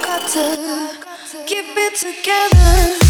[0.00, 3.01] got to keep it together.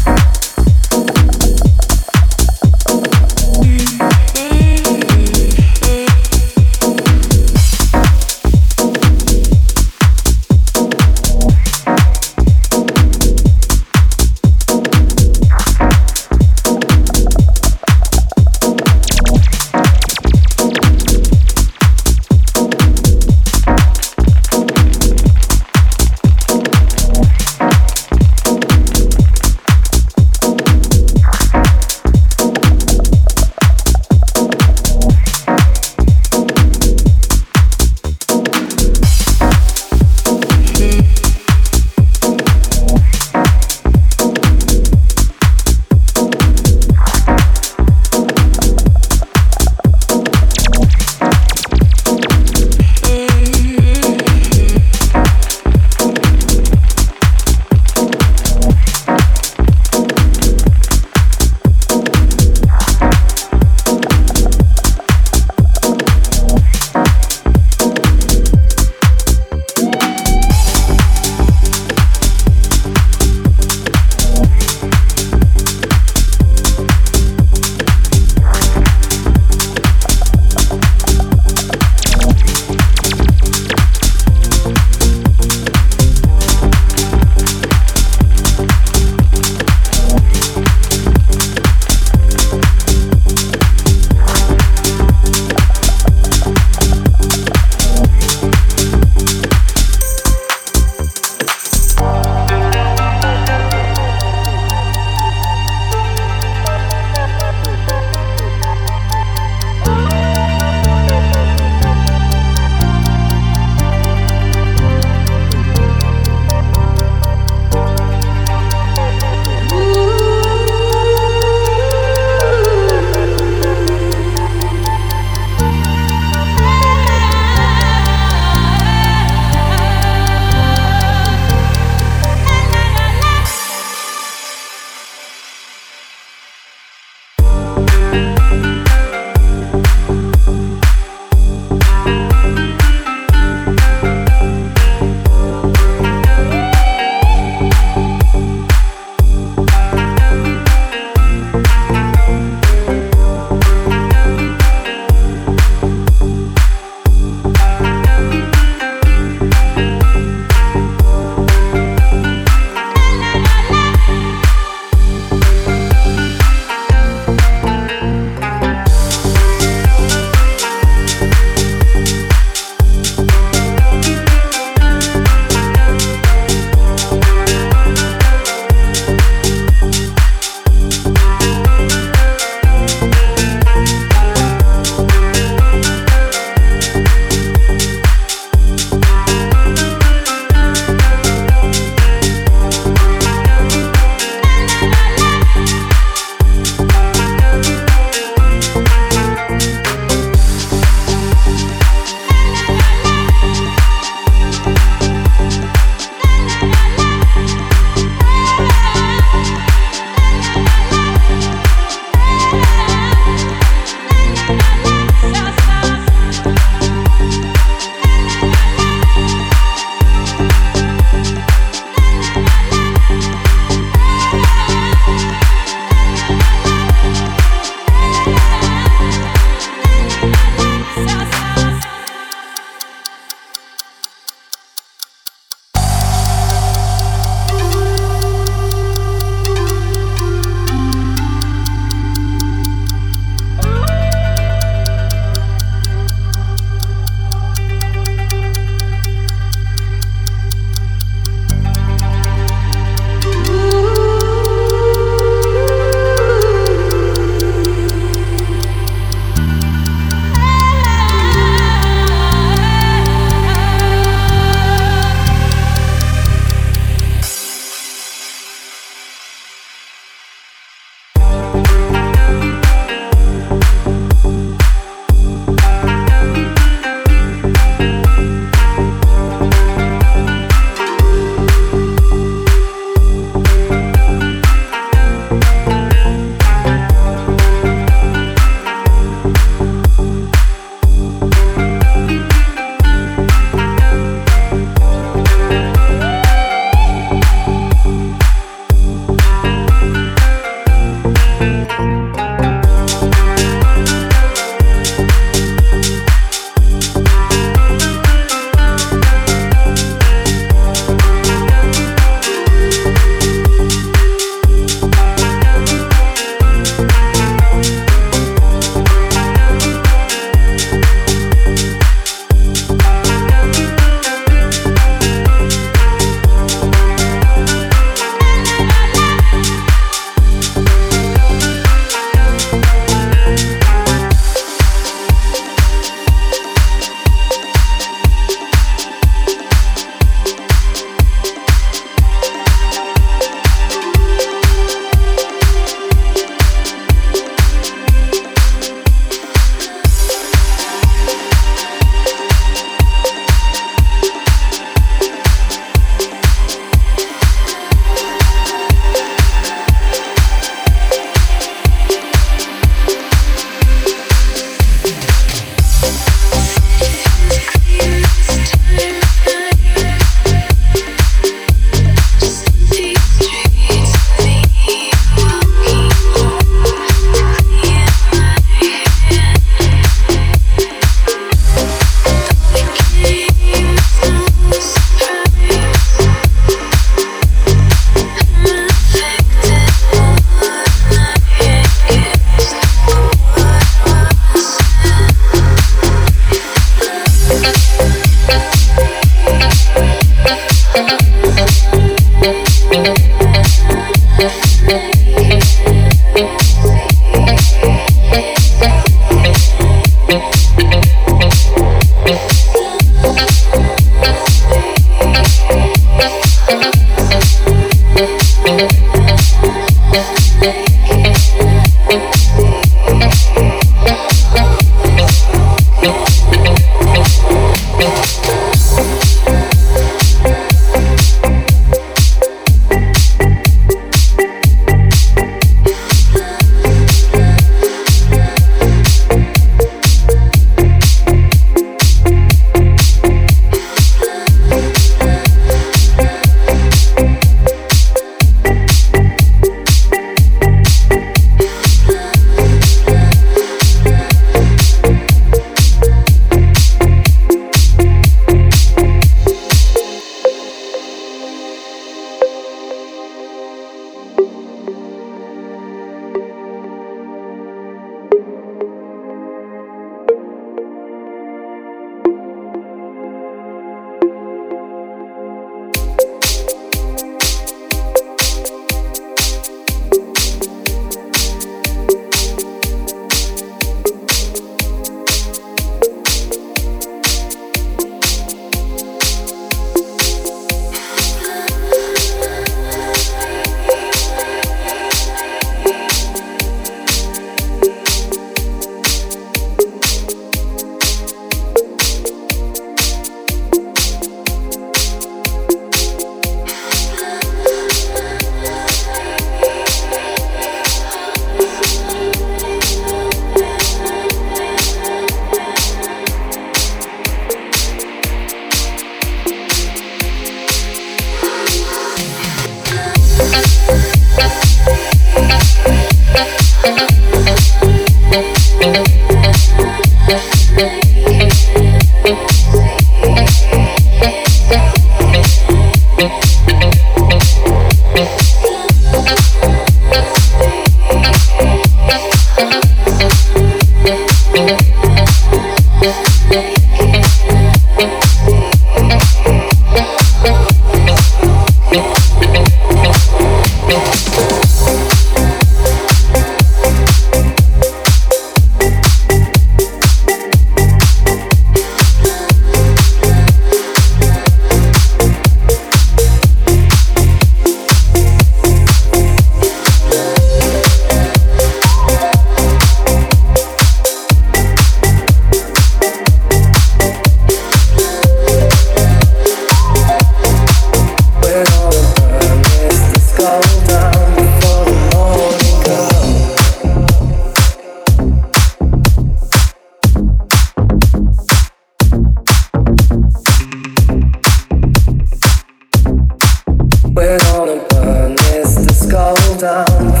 [599.69, 600.00] love.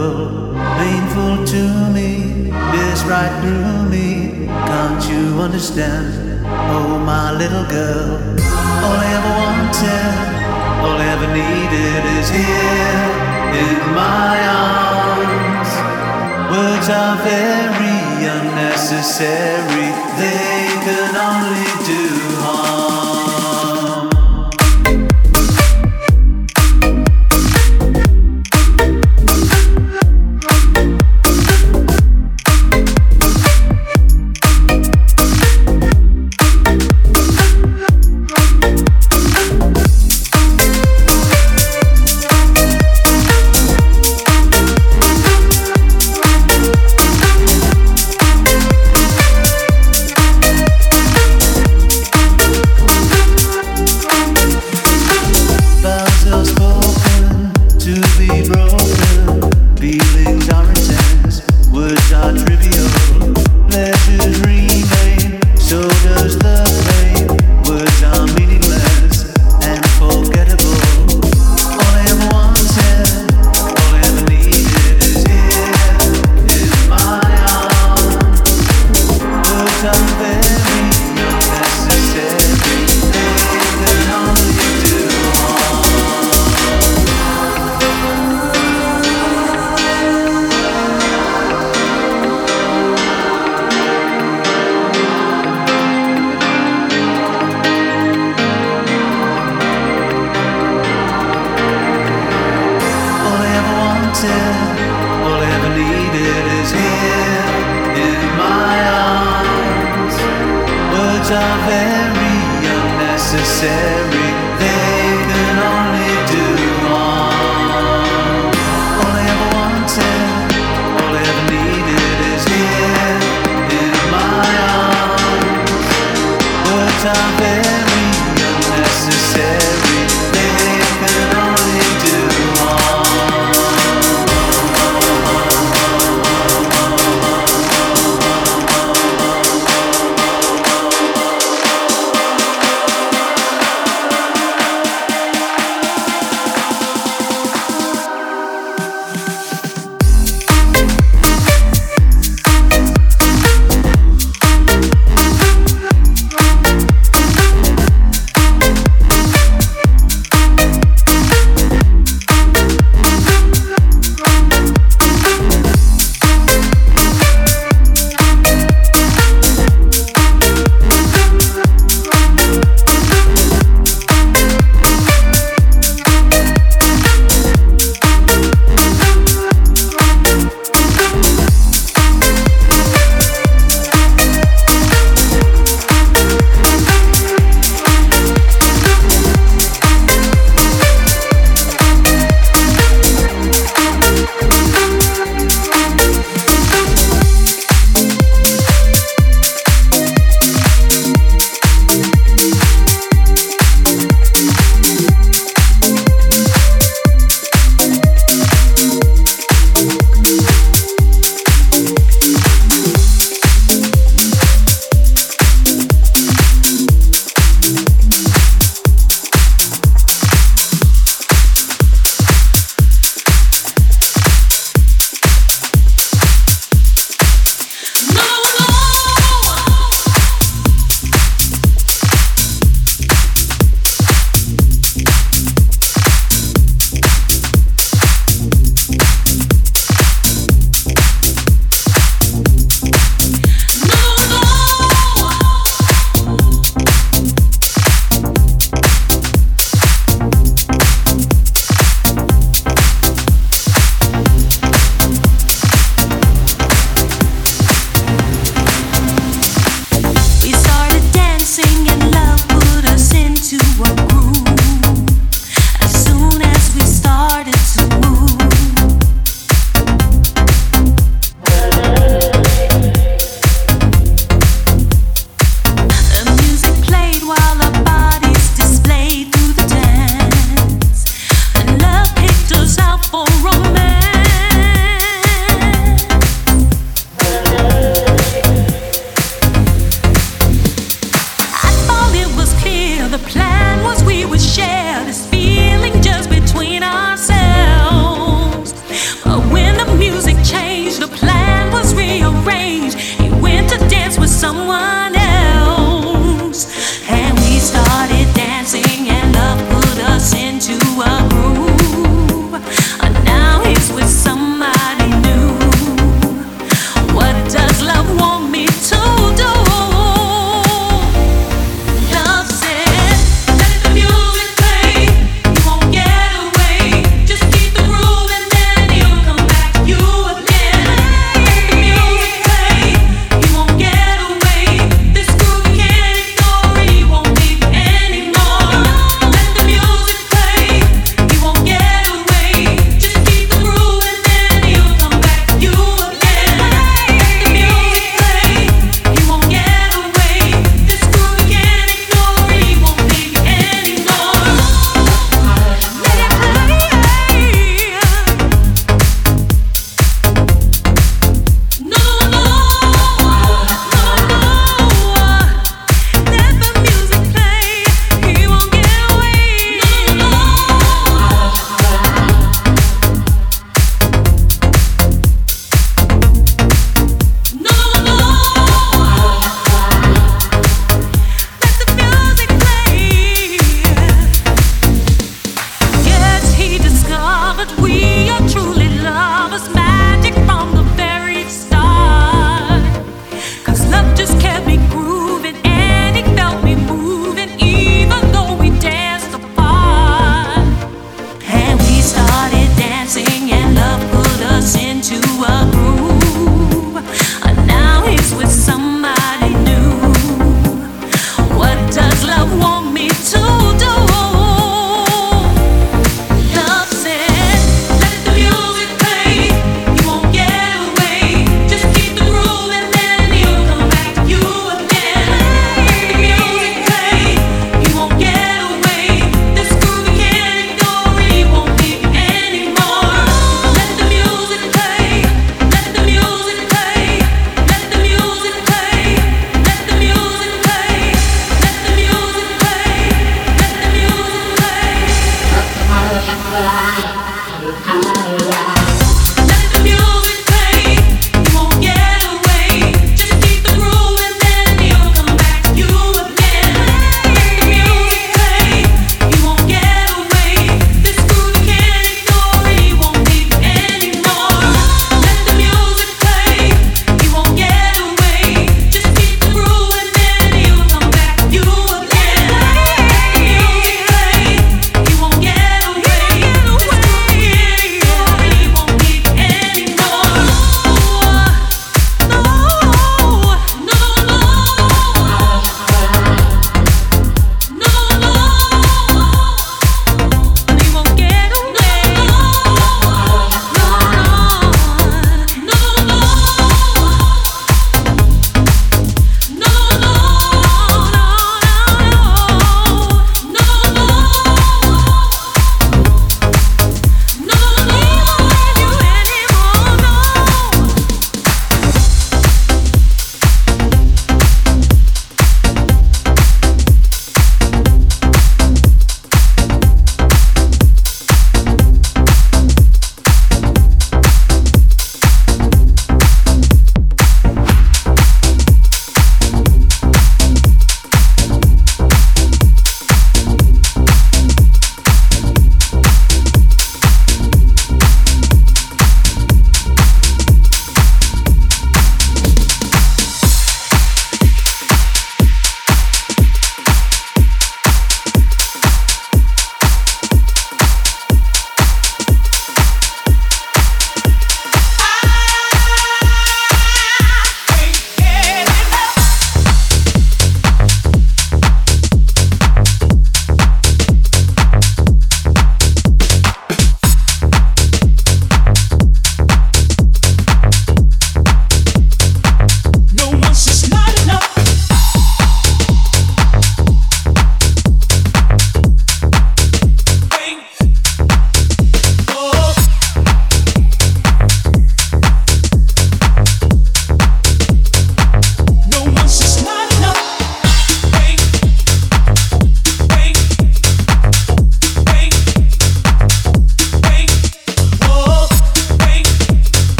[0.00, 1.62] world painful to
[1.96, 2.10] me,
[2.72, 4.08] this right through me.
[4.70, 6.08] Can't you understand?
[6.74, 8.10] Oh, my little girl,
[8.84, 10.14] all I ever wanted,
[10.84, 13.06] all I ever needed is here
[13.64, 14.36] in my
[14.68, 15.70] arms.
[16.52, 18.00] Words are very
[18.36, 19.88] unnecessary,
[20.20, 21.99] they can only do.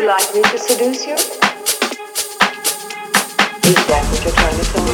[0.00, 1.14] you like me to seduce you?
[1.14, 1.40] Is
[3.88, 4.92] that what you're trying to tell me?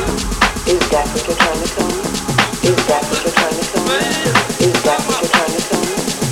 [0.71, 2.03] Is that what you're trying to tell me?
[2.71, 3.99] Is that what you're trying to tell me?
[4.63, 6.32] Is that what you're trying to tell me?